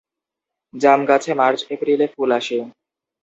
জাম 0.73 0.99
গাছে 1.05 1.31
মার্চ 1.33 1.59
এপ্রিলে 1.73 2.07
ফুল 2.13 2.29
আসে। 2.39 2.57